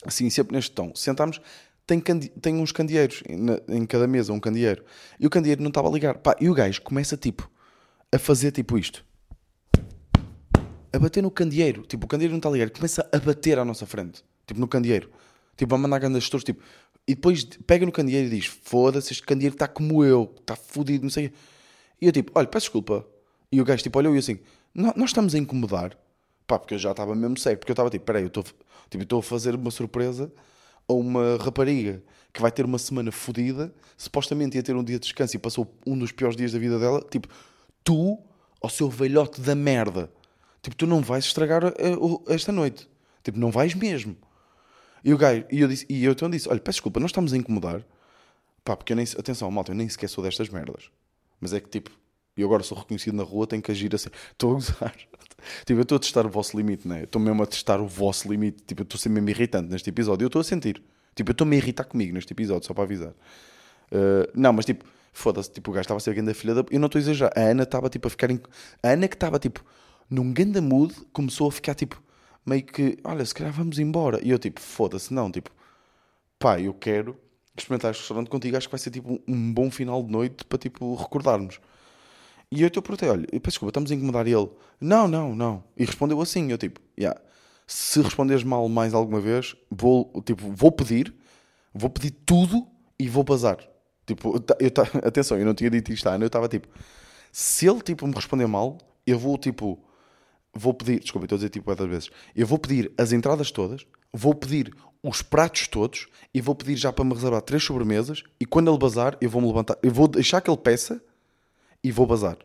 [0.05, 0.93] assim, sempre neste tom.
[0.95, 1.41] Sentámos,
[1.85, 3.23] tem, tem uns candeeiros
[3.67, 4.83] em cada mesa, um candeeiro.
[5.19, 6.17] E o candeeiro não estava a ligar.
[6.17, 7.49] Pá, e o gajo começa tipo
[8.11, 9.05] a fazer tipo isto.
[10.91, 11.83] A bater no candeeiro.
[11.83, 12.69] Tipo, o candeeiro não está a ligar.
[12.69, 14.23] Começa a bater à nossa frente.
[14.45, 15.09] Tipo, no candeeiro.
[15.55, 16.43] Tipo, a mandar grandes gestores.
[16.43, 16.61] Tipo,
[17.07, 20.33] e depois pega no candeeiro e diz: Foda-se, este candeeiro está como eu.
[20.39, 21.31] Está fodido, não sei.
[22.01, 23.05] E eu tipo: Olha, peço desculpa.
[23.51, 24.39] E o gajo tipo olhou e assim:
[24.73, 25.97] Nós estamos a incomodar.
[26.47, 27.59] Pá, porque eu já estava mesmo sério.
[27.59, 28.43] Porque eu estava tipo: Peraí, eu estou
[28.89, 30.31] Tipo, a fazer uma surpresa
[30.87, 32.01] a uma rapariga
[32.33, 35.67] que vai ter uma semana fodida, supostamente ia ter um dia de descanso e passou
[35.85, 37.05] um dos piores dias da vida dela.
[37.09, 37.27] Tipo,
[37.83, 38.17] tu,
[38.61, 40.09] ao seu velhote da merda,
[40.61, 41.71] tipo, tu não vais estragar a,
[42.27, 42.87] esta noite.
[43.23, 44.15] Tipo, não vais mesmo.
[45.03, 47.33] E o gajo, e eu, disse, e eu então disse: Olha, peço desculpa, nós estamos
[47.33, 47.83] a incomodar.
[48.63, 50.89] Pá, porque eu nem, atenção, malta, eu nem sequer sou destas merdas.
[51.39, 51.91] Mas é que tipo,
[52.37, 54.09] e agora sou reconhecido na rua, tenho que agir assim.
[54.31, 54.95] Estou a usar.
[55.65, 57.03] Tipo, eu estou a testar o vosso limite, né?
[57.03, 58.63] Estou mesmo a testar o vosso limite.
[58.65, 60.25] Tipo, eu estou a ser mesmo irritante neste episódio.
[60.25, 60.81] Eu estou a sentir.
[61.15, 63.09] Tipo, eu estou-me a irritar comigo neste episódio, só para avisar.
[63.91, 66.65] Uh, não, mas tipo, foda-se, tipo, o gajo estava a ser grande filha da...
[66.69, 67.33] Eu não estou a exagerar.
[67.35, 68.29] A Ana estava, tipo, a ficar...
[68.29, 68.39] Em...
[68.83, 69.63] A Ana que estava, tipo,
[70.09, 72.01] num grande mood, começou a ficar, tipo,
[72.45, 72.97] meio que...
[73.03, 74.19] Olha, se calhar vamos embora.
[74.23, 75.49] E eu, tipo, foda-se, não, tipo...
[76.37, 77.17] Pá, eu quero
[77.57, 78.57] experimentar este restaurante contigo.
[78.57, 81.59] Acho que vai ser, tipo, um bom final de noite para, tipo, recordarmos.
[82.51, 84.49] E eu te perguntei, olha, eu peço desculpa, estamos a incomodar ele.
[84.79, 85.63] Não, não, não.
[85.75, 87.19] E respondeu assim, eu, tipo, yeah.
[87.65, 91.13] Se responderes mal mais alguma vez, vou, tipo, vou pedir,
[91.73, 92.65] vou pedir tudo
[92.97, 93.57] e vou bazar.
[94.05, 94.71] Tipo, eu,
[95.05, 96.67] atenção, eu não tinha dito isto eu estava tipo,
[97.31, 99.77] se ele tipo me responder mal, eu vou tipo,
[100.53, 104.33] vou pedir, desculpa, estou a dizer tipo vezes, eu vou pedir as entradas todas, vou
[104.33, 108.71] pedir os pratos todos e vou pedir já para me reservar três sobremesas e quando
[108.71, 111.03] ele bazar, eu vou me levantar, eu vou deixar que ele peça
[111.83, 112.37] e vou bazar.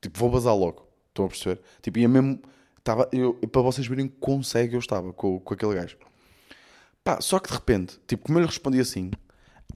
[0.00, 0.86] Tipo, vou bazar logo.
[1.08, 1.60] Estão a perceber?
[1.80, 2.40] Tipo, ia mesmo,
[2.78, 5.96] estava, eu, para vocês verem quão cego eu estava com, com aquele gajo.
[7.02, 9.10] Pá, só que de repente, tipo, como eu lhe respondi assim,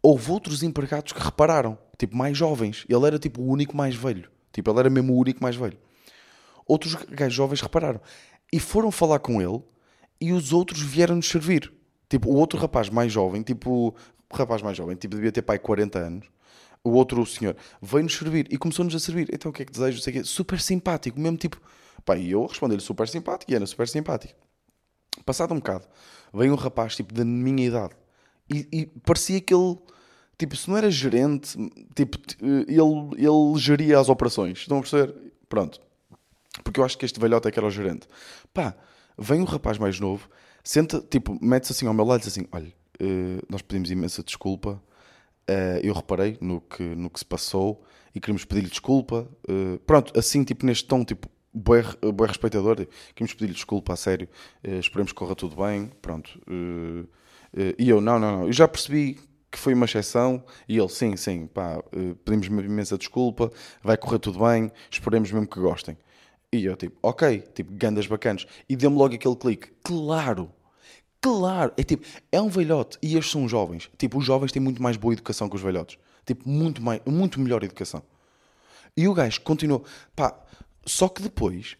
[0.02, 2.84] houve outros empregados que repararam, tipo, mais jovens.
[2.88, 4.30] Ele era tipo o único mais velho.
[4.52, 5.78] Tipo, ele era mesmo o único mais velho.
[6.66, 8.00] Outros gajos jovens repararam.
[8.52, 9.62] E foram falar com ele
[10.20, 11.72] e os outros vieram-nos servir.
[12.08, 13.94] Tipo, o outro rapaz mais jovem, tipo,
[14.32, 16.26] rapaz mais jovem, tipo, devia ter pai 40 anos.
[16.88, 19.28] O outro senhor veio-nos servir e começou-nos a servir.
[19.32, 20.00] Então o que é que desejo?
[20.00, 21.60] Sei que super simpático, mesmo tipo.
[22.04, 24.34] Pá, e eu respondi-lhe super simpático e era super simpático.
[25.26, 25.86] Passado um bocado,
[26.32, 27.94] veio um rapaz tipo da minha idade
[28.50, 29.76] e, e, parecia que ele,
[30.38, 31.56] tipo, se não era gerente,
[31.94, 34.58] tipo, ele, ele geria as operações.
[34.58, 35.14] Estão a perceber?
[35.48, 35.80] Pronto.
[36.64, 38.08] Porque eu acho que este velhote é que era o gerente.
[38.54, 38.74] Pá,
[39.18, 40.28] vem um rapaz mais novo,
[40.64, 44.22] senta, tipo, mete-se assim ao meu lado e diz assim: Olha, uh, nós pedimos imensa
[44.22, 44.82] desculpa.
[45.48, 47.82] Uh, eu reparei no que, no que se passou
[48.14, 49.26] e queríamos pedir-lhe desculpa.
[49.48, 51.82] Uh, pronto, assim, tipo, neste tom, tipo, bem,
[52.14, 52.76] bem respeitador,
[53.14, 54.28] queríamos pedir-lhe desculpa, a sério.
[54.62, 55.90] esperemos que corra tudo bem.
[56.02, 56.38] Pronto.
[57.78, 59.18] E eu, não, não, não, eu já percebi
[59.50, 60.44] que foi uma exceção.
[60.68, 61.82] E ele, sim, sim, pá,
[62.24, 63.50] pedimos imensa desculpa,
[63.82, 65.96] vai correr tudo bem, esperemos mesmo que gostem.
[66.52, 68.46] E eu, tipo, ok, tipo, gandas bacanas.
[68.68, 70.50] E deu-me logo aquele clique, claro,
[71.20, 71.72] claro.
[71.76, 73.90] É tipo, é um velhote e estes são jovens.
[73.98, 75.98] Tipo, os jovens têm muito mais boa educação que os velhotes.
[76.26, 78.02] Tipo, muito, mais, muito melhor educação.
[78.96, 80.38] E o gajo continuou, pá,
[80.84, 81.76] só que depois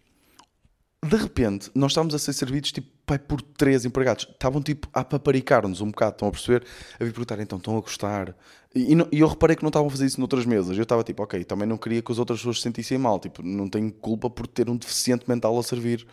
[1.05, 4.27] de repente, nós estávamos a ser servidos tipo pai, por três empregados.
[4.29, 6.67] Estavam tipo a paparicar-nos um bocado, estão a perceber?
[6.99, 8.35] A vir perguntar, então estão a gostar.
[8.75, 10.77] E, e, e, eu reparei que não estavam a fazer isso noutras mesas.
[10.77, 13.21] Eu estava tipo, ok, também não queria que as outras pessoas se sentissem mal.
[13.21, 16.05] Tipo, não tenho culpa por ter um deficiente mental a servir,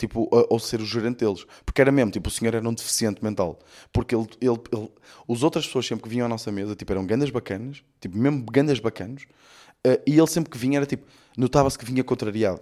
[0.00, 1.46] tipo, ou ser o gerente deles.
[1.64, 3.58] Porque era mesmo, tipo, o senhor era um deficiente mental.
[3.92, 4.90] Porque ele, ele, ele
[5.28, 8.44] as outras pessoas sempre que vinham à nossa mesa, tipo, eram gandas bacanas, tipo, mesmo
[8.50, 9.24] gandas bacanos.
[9.86, 12.60] Uh, e ele sempre que vinha era tipo, notava-se que vinha contrariado.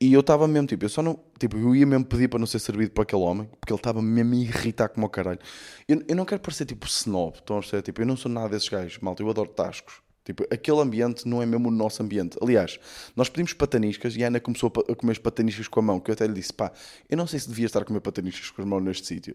[0.00, 1.18] E eu estava mesmo, tipo, eu só não.
[1.38, 4.00] Tipo, eu ia mesmo pedir para não ser servido por aquele homem, porque ele estava
[4.00, 5.40] mesmo a irritar como o caralho.
[5.88, 7.82] Eu, eu não quero parecer tipo snob, estão a?
[7.82, 10.00] Tipo, eu não sou nada desses gajos, malta, eu adoro tascos.
[10.28, 12.36] Tipo, aquele ambiente não é mesmo o nosso ambiente.
[12.42, 12.78] Aliás,
[13.16, 16.10] nós pedimos pataniscas e a Ana começou a comer as pataniscas com a mão, que
[16.10, 16.70] eu até lhe disse, pá,
[17.08, 19.34] eu não sei se devia estar a comer pataniscas com as mãos neste sítio,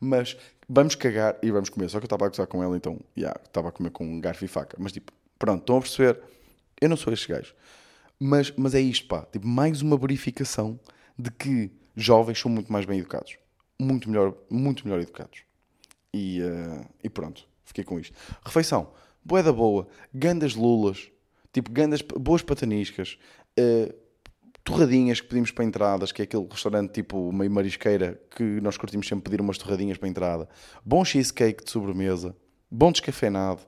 [0.00, 0.36] mas
[0.68, 1.88] vamos cagar e vamos comer.
[1.88, 4.20] Só que eu estava a gozar com ela, então, yeah, estava a comer com um
[4.20, 4.76] garfo e faca.
[4.80, 6.20] Mas tipo, pronto, estão a perceber?
[6.80, 7.54] Eu não sou este gajo.
[8.18, 9.24] Mas, mas é isto, pá.
[9.30, 10.76] Tipo, mais uma verificação
[11.16, 13.36] de que jovens são muito mais bem educados.
[13.78, 15.44] Muito melhor, muito melhor educados.
[16.12, 18.12] E, uh, e pronto, fiquei com isto.
[18.44, 18.92] Refeição.
[19.24, 19.86] Boeda boa.
[20.12, 21.10] Gandas lulas.
[21.52, 23.18] Tipo, gandas, boas pataniscas.
[23.58, 23.94] Uh,
[24.64, 29.06] torradinhas que pedimos para entradas, que é aquele restaurante tipo meio marisqueira que nós curtimos
[29.06, 30.48] sempre pedir umas torradinhas para entrada.
[30.84, 32.34] Bom cheesecake de sobremesa.
[32.70, 33.62] Bom descafeinado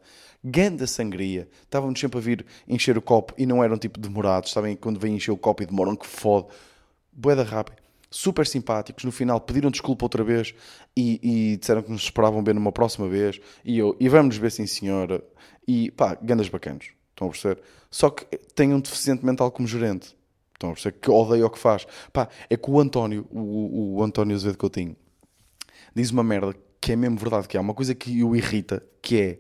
[0.45, 1.49] ganda sangria.
[1.63, 4.77] Estávamos sempre a vir encher o copo e não eram tipo demorados, sabem?
[4.77, 6.49] Quando vêm encher o copo e demoram, que fode.
[7.11, 7.84] Boeda rápida.
[8.17, 9.05] Super simpáticos.
[9.05, 10.55] No final pediram desculpa outra vez
[10.97, 13.41] e, e, disseram que nos esperavam ver numa próxima vez.
[13.65, 15.25] E eu, e vamos ver sim, senhora.
[15.67, 16.91] E pá, gandas bacanos.
[17.11, 17.63] Estão a perceber?
[17.91, 18.25] Só que
[18.55, 20.17] tem um deficiente mental como gerente.
[20.53, 20.99] Estão a perceber?
[21.01, 21.87] Que odeia o que faz.
[22.13, 24.95] Pá, é que o António, o, o António Azevedo Coutinho,
[25.95, 29.21] diz uma merda que é mesmo verdade, que é uma coisa que o irrita, que
[29.21, 29.39] é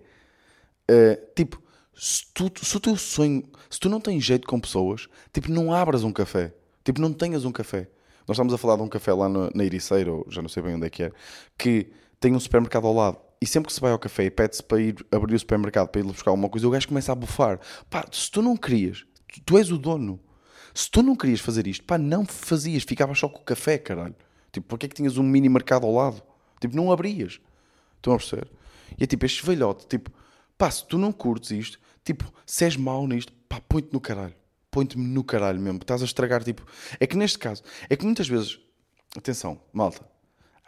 [0.90, 1.62] Uh, tipo,
[1.94, 5.72] se, tu, se o teu sonho, se tu não tens jeito com pessoas, tipo, não
[5.72, 6.52] abras um café.
[6.84, 7.88] Tipo, não tenhas um café.
[8.26, 10.62] Nós estamos a falar de um café lá no, na Ericeira, ou já não sei
[10.62, 11.12] bem onde é que é,
[11.58, 13.18] que tem um supermercado ao lado.
[13.40, 16.00] E sempre que se vai ao café e pede-se para ir abrir o supermercado para
[16.00, 17.60] ir buscar alguma coisa, o gajo começa a bufar.
[17.90, 20.18] Pá, se tu não querias, tu, tu és o dono.
[20.72, 22.82] Se tu não querias fazer isto, pá, não fazias.
[22.82, 24.14] Ficavas só com o café, caralho.
[24.50, 26.22] Tipo, porque é que tinhas um mini mercado ao lado?
[26.60, 27.40] Tipo, não abrias.
[27.96, 28.50] Estão a perceber?
[28.98, 30.10] E é tipo, este velhote, tipo,
[30.56, 34.34] Pá, se tu não curtes isto, tipo, se és mau nisto, pá, põe-te no caralho.
[34.74, 35.78] Põe-te no caralho mesmo.
[35.78, 36.66] Estás a estragar, tipo.
[36.98, 38.58] É que neste caso, é que muitas vezes.
[39.16, 40.04] Atenção, malta.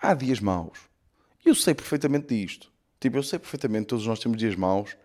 [0.00, 0.78] Há dias maus.
[1.44, 2.70] Eu sei perfeitamente disto.
[3.00, 4.96] Tipo, eu sei perfeitamente, todos nós temos dias maus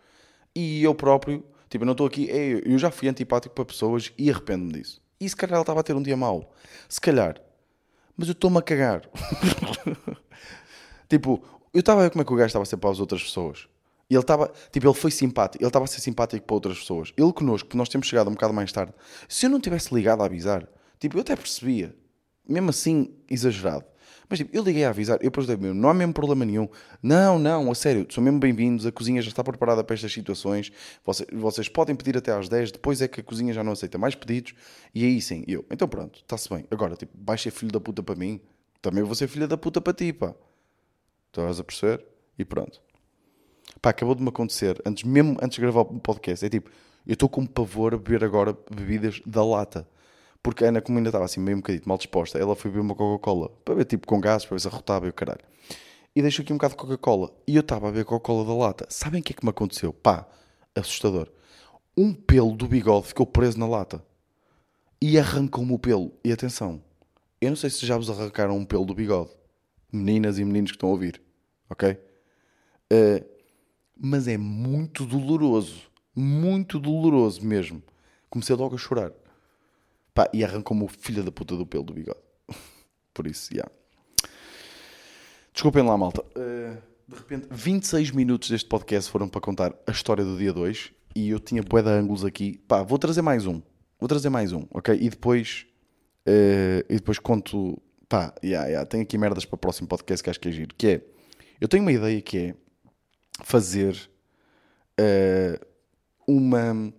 [0.56, 4.14] e eu próprio, tipo, eu não estou aqui, é, eu já fui antipático para pessoas
[4.20, 5.02] e arrependo-me disso.
[5.20, 6.54] E se calhar ela estava a ter um dia mau.
[6.88, 7.42] Se calhar.
[8.16, 9.10] Mas eu estou-me a cagar.
[11.10, 13.00] tipo, eu estava a ver como é que o gajo estava a ser para as
[13.00, 13.68] outras pessoas.
[14.12, 15.64] E ele estava, tipo, ele foi simpático.
[15.64, 17.14] Ele estava a ser simpático para outras pessoas.
[17.16, 18.94] Ele connosco, que nós temos chegado um bocado mais tarde.
[19.30, 20.68] Se eu não tivesse ligado a avisar,
[21.00, 21.96] tipo, eu até percebia.
[22.46, 23.86] Mesmo assim, exagerado.
[24.28, 26.68] Mas tipo, eu liguei a avisar, eu depois dei não há mesmo problema nenhum.
[27.02, 30.74] Não, não, a sério, são mesmo bem-vindos, a cozinha já está preparada para estas situações.
[31.06, 33.98] Vocês, vocês podem pedir até às 10, depois é que a cozinha já não aceita
[33.98, 34.54] mais pedidos.
[34.94, 36.66] E aí sim, eu, então pronto, está-se bem.
[36.70, 38.42] Agora, tipo, vais ser filho da puta para mim,
[38.82, 40.36] também vou ser filha da puta para ti, pá.
[41.28, 42.06] Estás a perceber?
[42.38, 42.91] E pronto.
[43.82, 46.70] Pá, acabou de me acontecer, antes, mesmo antes de gravar o podcast, é tipo,
[47.06, 49.88] eu estou com pavor a beber agora bebidas da lata.
[50.44, 52.82] Porque a Ana, como ainda estava assim meio um bocadinho mal disposta, ela foi beber
[52.82, 55.42] uma Coca-Cola para ver tipo com gás, para ver se arrotava e o caralho.
[56.16, 57.32] E deixou aqui um bocado de Coca-Cola.
[57.48, 58.86] E eu estava a beber Coca-Cola da lata.
[58.90, 59.94] Sabem o que é que me aconteceu?
[59.94, 60.28] Pá,
[60.76, 61.32] assustador.
[61.98, 64.04] Um pelo do bigode ficou preso na lata.
[65.02, 66.12] E arrancou-me o pelo.
[66.24, 66.82] E atenção,
[67.40, 69.32] eu não sei se já vos arrancaram um pelo do bigode.
[69.92, 71.22] Meninas e meninos que estão a ouvir.
[71.70, 71.92] Ok?
[71.92, 73.41] Uh,
[74.02, 75.84] mas é muito doloroso.
[76.16, 77.84] Muito doloroso mesmo.
[78.30, 79.12] Comecei logo a chorar.
[80.14, 82.20] Pá, e arrancou-me o filho da puta do pelo do bigode.
[83.14, 83.58] Por isso, já.
[83.58, 83.72] Yeah.
[85.54, 86.24] Desculpem lá, malta.
[86.36, 90.92] Uh, de repente, 26 minutos deste podcast foram para contar a história do dia 2
[91.16, 92.58] e eu tinha bué de ângulos aqui.
[92.68, 93.62] Pá, vou trazer mais um.
[94.00, 94.98] Vou trazer mais um, ok?
[95.00, 95.68] E depois,
[96.28, 97.80] uh, e depois conto...
[98.10, 100.76] Pá, yeah, yeah, tenho aqui merdas para o próximo podcast que acho que é giro.
[100.76, 101.02] Que é,
[101.62, 102.56] eu tenho uma ideia que é
[103.44, 104.10] fazer
[105.00, 105.66] uh,
[106.28, 106.94] uma...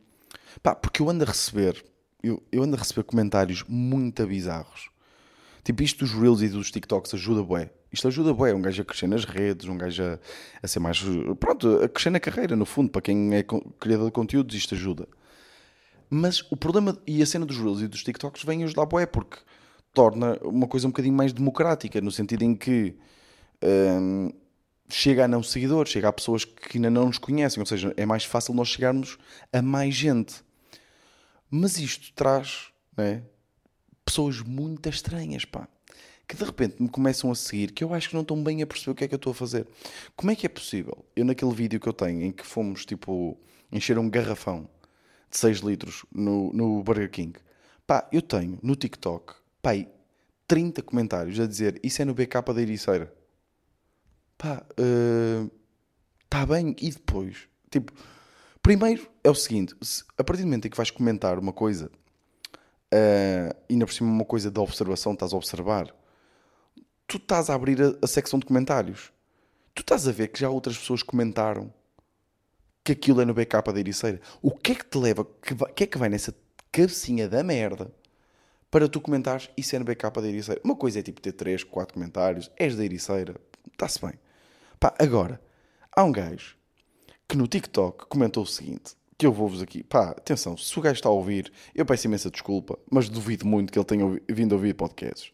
[0.63, 1.85] Pá, porque eu ando a receber
[2.23, 4.91] eu, eu ando a receber comentários muito bizarros.
[5.65, 7.71] Tipo, isto dos Reels e dos TikToks ajuda bué.
[7.93, 8.55] Isto ajuda bué.
[8.55, 10.19] Um gajo a crescer nas redes, um gajo a,
[10.63, 11.03] a ser mais...
[11.39, 12.91] Pronto, a crescer na carreira, no fundo.
[12.91, 13.45] Para quem é
[13.79, 15.09] criador de conteúdos, isto ajuda.
[16.09, 16.97] Mas o problema...
[17.07, 19.39] E a cena dos Reels e dos TikToks vem ajudar bué, porque
[19.93, 22.97] torna uma coisa um bocadinho mais democrática, no sentido em que...
[23.63, 24.33] Hum,
[24.95, 28.05] chega a não seguidores, chega a pessoas que ainda não nos conhecem, ou seja, é
[28.05, 29.19] mais fácil nós chegarmos
[29.53, 30.45] a mais gente.
[31.51, 33.23] Mas isto traz né,
[34.05, 35.69] pessoas muito estranhas, pá.
[36.27, 38.67] Que de repente me começam a seguir, que eu acho que não estão bem a
[38.67, 39.67] perceber o que é que eu estou a fazer.
[40.17, 41.05] Como é que é possível?
[41.15, 43.39] Eu, naquele vídeo que eu tenho, em que fomos, tipo,
[43.71, 44.69] encher um garrafão
[45.31, 47.39] de 6 litros no, no Burger King,
[47.87, 49.73] pá, eu tenho no TikTok, pá,
[50.47, 53.22] 30 comentários a dizer isso é no BK da Ericeira.
[54.43, 57.49] Pá, está eh, uh, bem, e depois?
[57.71, 57.93] Tipo,
[58.63, 61.87] Primeiro é o seguinte: se, a partir do momento em que vais comentar uma coisa,
[61.87, 65.93] uh, e ainda por cima uma coisa de observação, estás a observar,
[67.09, 69.13] tu estás a abrir a, a secção de comentários.
[69.75, 71.73] Tu estás a ver que já outras pessoas comentaram
[72.85, 74.21] que aquilo é no backup da Ericeira.
[74.41, 75.27] O que é que te leva,
[75.57, 76.35] vai, que é que vai nessa
[76.71, 77.91] cabecinha da merda
[78.71, 80.61] para tu comentares isso é no backup da Ericeira?
[80.63, 83.35] Uma coisa é tipo ter 3, 4 comentários, és da Ericeira,
[83.73, 84.15] está-se bem.
[84.83, 85.41] Pá, agora,
[85.95, 86.57] há um gajo
[87.29, 90.97] que no TikTok comentou o seguinte: que eu vou-vos aqui, pá, atenção, se o gajo
[90.97, 94.57] está a ouvir, eu peço imensa desculpa, mas duvido muito que ele tenha vindo a
[94.57, 95.31] ouvir podcasts.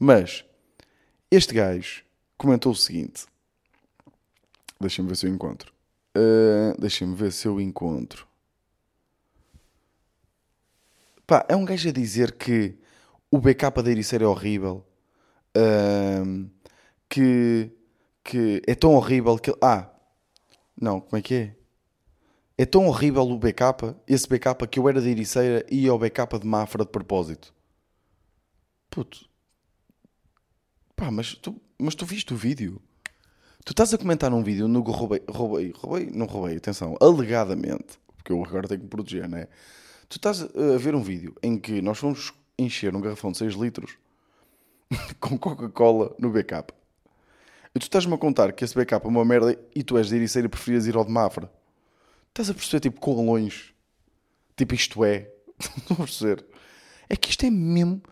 [0.00, 0.44] Mas
[1.30, 2.02] este gajo
[2.36, 3.26] comentou o seguinte:
[4.80, 5.72] deixem-me ver se eu encontro.
[6.16, 8.26] Uh, deixem-me ver se eu encontro.
[11.24, 12.76] Pá, é um gajo a dizer que
[13.30, 14.84] o backup da Ericeira é horrível.
[15.56, 16.50] Uh,
[17.08, 17.70] que,
[18.28, 19.50] que é tão horrível que.
[19.62, 19.90] Ah,
[20.78, 21.56] não, como é que é?
[22.58, 25.98] É tão horrível o backup, esse backup que eu era de Ericeira e ia ao
[25.98, 27.54] backup de Mafra de propósito.
[28.90, 29.26] Puto.
[30.94, 32.82] Pá, mas tu, mas tu viste o vídeo?
[33.64, 38.32] Tu estás a comentar num vídeo no roubei, roubei, roubei, não roubei, atenção, alegadamente, porque
[38.32, 39.48] eu agora tenho que me proteger, não é?
[40.06, 43.54] Tu estás a ver um vídeo em que nós fomos encher um garrafão de 6
[43.54, 43.96] litros
[45.18, 46.77] com Coca-Cola no backup.
[47.74, 50.16] E tu estás-me a contar que esse backup é uma merda e tu és de
[50.16, 51.50] Ericeira e preferias ir ao de Mafra.
[52.28, 53.74] Estás a perceber, tipo, quão longe?
[54.56, 55.30] Tipo, isto é.
[55.58, 56.44] Estão a perceber?
[57.08, 58.02] É que isto é mesmo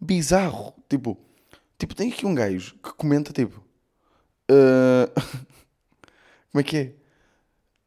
[0.00, 0.74] bizarro.
[0.88, 1.18] Tipo,
[1.78, 3.62] tipo tem aqui um gajo que comenta, tipo...
[4.50, 5.08] Uh...
[6.52, 6.92] Como é que é?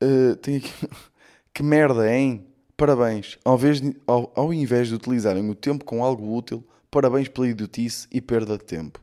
[0.05, 0.71] Uh, tem aqui...
[1.53, 2.45] que merda, hein?
[2.77, 3.37] Parabéns.
[3.43, 7.47] Ao, vez de, ao, ao invés de utilizarem o tempo com algo útil, parabéns pela
[7.47, 9.01] idiotice e perda de tempo.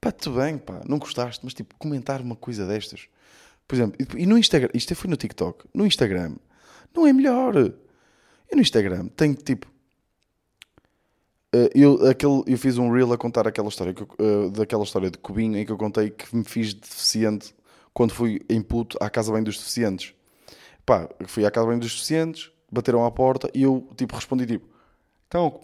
[0.00, 3.08] Pá, tudo bem, pá, não gostaste, mas tipo, comentar uma coisa destas.
[3.66, 6.36] Por exemplo, e no Instagram, isto foi no TikTok, no Instagram,
[6.94, 7.56] não é melhor.
[7.56, 9.66] Eu no Instagram tenho tipo.
[11.52, 15.18] Eh, eu, aquele, eu fiz um reel a contar aquela história, uh, daquela história de
[15.18, 17.54] Cubinho em que eu contei que me fiz deficiente
[17.92, 20.14] quando fui em puto à casa bem dos deficientes.
[20.86, 24.66] Pá, fui à casa bem dos deficientes, bateram à porta e eu, tipo, respondi, tipo,
[25.28, 25.60] então,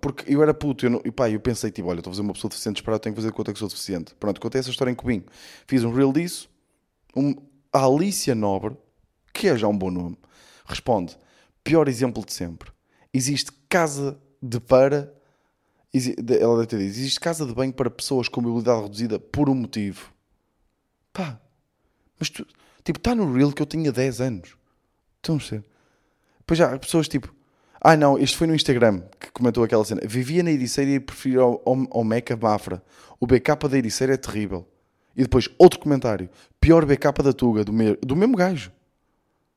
[0.00, 2.22] porque eu era puto, eu não, e pá, eu pensei, tipo, olha, estou a fazer
[2.22, 4.12] uma pessoa deficiente disparada, tenho que fazer conta que sou deficiente.
[4.16, 5.24] Pronto, contei essa história em Cubinho.
[5.68, 6.50] Fiz um reel disso,
[7.14, 7.32] um,
[7.72, 8.76] a Alicia Nobre,
[9.32, 10.18] que é já um bom nome,
[10.66, 11.16] responde,
[11.62, 12.72] pior exemplo de sempre,
[13.12, 15.14] existe casa de para,
[16.40, 20.12] ela ter dito, existe casa de banho para pessoas com mobilidade reduzida por um motivo.
[21.12, 21.40] Pá,
[22.18, 22.44] mas tu,
[22.82, 24.56] tipo, está no reel que eu tinha 10 anos.
[25.16, 25.64] Estão a ser.
[26.46, 27.33] Pois já, pessoas tipo,
[27.86, 30.00] ah, não, este foi no Instagram que comentou aquela cena.
[30.06, 32.82] Vivia na Ericeira e prefiro ao, ao, ao Meca Mafra.
[33.20, 34.66] O backup da Ericeira é terrível.
[35.14, 36.30] E depois, outro comentário.
[36.58, 38.72] Pior backup da Tuga, do, me, do mesmo gajo.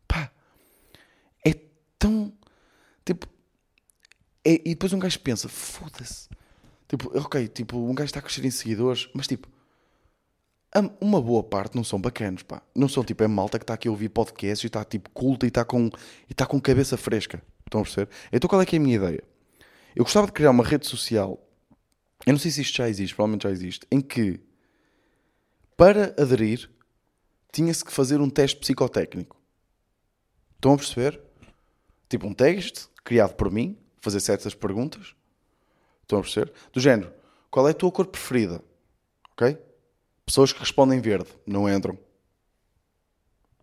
[0.06, 0.30] Pá.
[1.46, 1.54] É
[1.98, 2.34] tão.
[3.06, 3.28] Tipo.
[4.44, 6.28] É, e depois um gajo pensa, foda-se.
[6.86, 9.48] Tipo, ok, tipo, um gajo está a crescer em seguidores, mas tipo.
[11.00, 12.62] Uma boa parte não são bacanos, pá.
[12.76, 15.46] Não são tipo, é malta que está aqui a ouvir podcasts e está tipo culta
[15.46, 17.42] e está com, e está com cabeça fresca.
[17.68, 18.10] Estão a perceber?
[18.32, 19.24] Então qual é que é a minha ideia?
[19.96, 21.40] Eu gostava de criar uma rede social,
[22.26, 24.40] eu não sei se isto já existe, provavelmente já existe, em que
[25.76, 26.70] para aderir
[27.52, 29.38] tinha-se que fazer um teste psicotécnico.
[30.56, 31.20] Estão a perceber?
[32.10, 35.16] Tipo um teste criado por mim, fazer certas perguntas.
[36.02, 36.54] Estão a perceber?
[36.72, 37.14] Do género,
[37.52, 38.64] qual é a tua cor preferida?
[39.34, 39.58] Ok?
[40.26, 41.98] Pessoas que respondem verde não entram.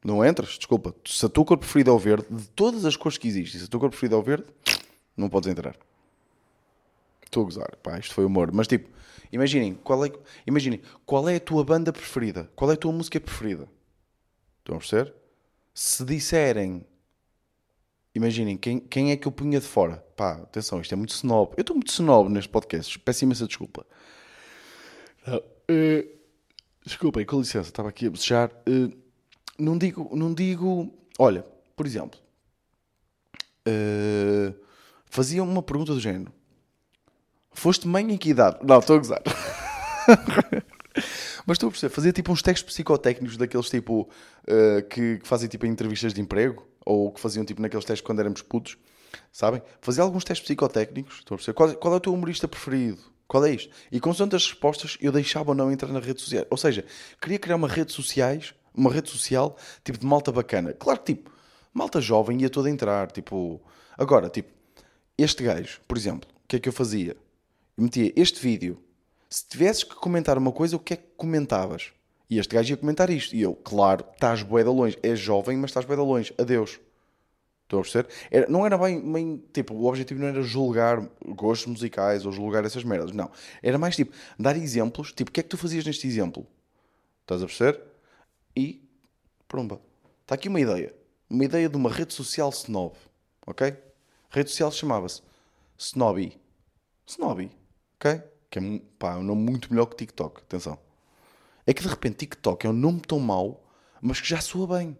[0.05, 0.59] Não entras?
[0.59, 0.95] Desculpa.
[1.07, 3.65] Se a tua cor preferida é o verde, de todas as cores que existem, se
[3.65, 4.47] a tua cor preferida é o verde,
[5.17, 5.75] não podes entrar.
[7.25, 7.77] Estou a gozar.
[7.83, 8.53] Pá, isto foi humor.
[8.53, 8.91] Mas tipo,
[9.33, 10.13] imaginem qual, é,
[10.47, 12.51] imaginem, qual é a tua banda preferida?
[12.55, 13.67] Qual é a tua música preferida?
[14.59, 15.15] Estão a perceber?
[15.73, 16.85] Se disserem,
[18.15, 20.05] imaginem, quem, quem é que eu punha de fora?
[20.15, 21.55] Pá, atenção, isto é muito snob.
[21.57, 22.99] Eu estou muito snob neste podcast.
[22.99, 23.87] Peço imensa desculpa.
[25.27, 26.07] Uh,
[26.85, 28.51] desculpem, com licença, estava aqui a bocejar.
[28.69, 29.04] Uh,
[29.59, 30.93] não digo, não digo.
[31.19, 31.45] Olha,
[31.77, 32.19] por exemplo,
[33.69, 34.55] uh,
[35.07, 36.33] fazia uma pergunta do género:
[37.53, 38.59] Foste mãe em que idade?
[38.63, 39.23] Não, estou a gozar.
[41.47, 45.49] Mas estou a perceber, fazia tipo uns testes psicotécnicos daqueles tipo uh, que, que, fazem
[45.49, 48.79] tipo entrevistas de emprego ou que faziam tipo naqueles testes quando éramos putos,
[49.33, 49.63] sabem?
[49.81, 51.55] Fazia alguns testes psicotécnicos, estou a perceber.
[51.55, 53.01] Qual, qual é o teu humorista preferido?
[53.27, 53.71] Qual é isto?
[53.91, 56.47] E com tantas respostas eu deixava ou não entrar na rede social.
[56.51, 56.85] Ou seja,
[57.21, 60.73] queria criar uma rede sociais uma rede social, tipo, de malta bacana.
[60.73, 61.31] Claro que, tipo,
[61.73, 63.61] malta jovem ia toda entrar, tipo...
[63.97, 64.51] Agora, tipo,
[65.17, 67.17] este gajo, por exemplo, o que é que eu fazia?
[67.77, 68.79] Eu metia este vídeo.
[69.31, 71.93] Se tivesses que comentar uma coisa, o que é que comentavas?
[72.29, 73.35] E este gajo ia comentar isto.
[73.35, 74.99] E eu, claro, estás bué longe.
[75.03, 76.35] És jovem, mas estás bué longe.
[76.39, 76.81] Adeus.
[77.65, 78.09] Estou a perceber?
[78.31, 82.65] Era, não era bem, bem, tipo, o objetivo não era julgar gostos musicais ou julgar
[82.65, 83.31] essas merdas, não.
[83.63, 86.47] Era mais tipo, dar exemplos, tipo, o que é que tu fazias neste exemplo?
[87.23, 87.81] Estás a perceber?
[88.57, 88.89] E
[89.49, 89.81] promba.
[90.23, 90.95] Está aqui uma ideia.
[91.29, 92.97] Uma ideia de uma rede social snob.
[93.47, 93.69] Ok?
[93.69, 95.23] A rede social chamava-se
[95.79, 96.41] Snobby.
[97.07, 97.51] Snobby.
[97.97, 98.23] Ok?
[98.51, 100.43] Que é pá, um nome muito melhor que TikTok.
[100.43, 100.79] Atenção.
[101.67, 103.65] É que de repente TikTok é um nome tão mau,
[104.01, 104.99] mas que já soa bem.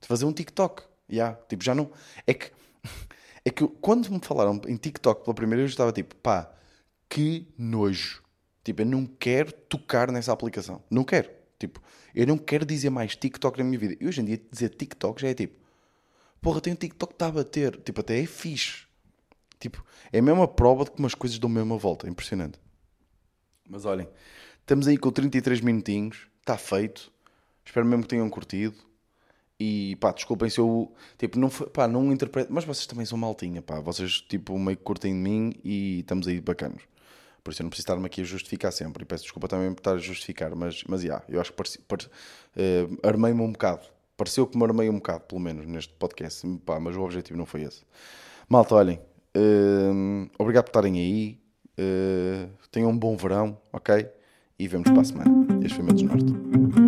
[0.00, 0.82] De fazer um TikTok.
[1.10, 1.90] Yeah, tipo, já não.
[2.26, 2.50] É que.
[3.44, 6.52] É que quando me falaram em TikTok pela primeira vez, eu estava tipo, pá,
[7.08, 8.20] que nojo.
[8.64, 10.82] Tipo, eu não quero tocar nessa aplicação.
[10.90, 11.30] Não quero.
[11.58, 11.80] Tipo,
[12.14, 13.96] eu não quero dizer mais TikTok na minha vida.
[14.00, 15.54] E hoje em dia dizer TikTok já é tipo,
[16.40, 17.76] porra, tem um TikTok que está a bater.
[17.80, 18.86] Tipo, até é fixe.
[19.58, 22.06] Tipo, é a mesma prova de que umas coisas dão mesmo a volta.
[22.06, 22.58] É impressionante.
[23.68, 24.08] Mas olhem,
[24.60, 26.28] estamos aí com 33 minutinhos.
[26.40, 27.12] Está feito.
[27.64, 28.76] Espero mesmo que tenham curtido.
[29.58, 32.52] E pá, desculpem se eu tipo, não, pá, não interpreto.
[32.52, 33.80] Mas vocês também são maltinha, pá.
[33.80, 36.82] Vocês tipo meio que curtem de mim e estamos aí bacanos.
[37.46, 39.04] Por isso eu não preciso estar-me aqui a justificar sempre.
[39.04, 41.78] E peço desculpa também por estar a justificar, mas, mas yeah, eu acho que pareci,
[41.78, 43.86] pareci, uh, armei-me um bocado.
[44.16, 46.44] Pareceu que me armei um bocado, pelo menos, neste podcast.
[46.66, 47.84] Pá, mas o objetivo não foi esse.
[48.48, 48.98] Malta, olhem.
[49.36, 51.38] Uh, obrigado por estarem aí.
[51.78, 54.08] Uh, tenham um bom verão, ok?
[54.58, 55.64] E vemos para a semana.
[55.64, 56.85] Este foi meu desnorte.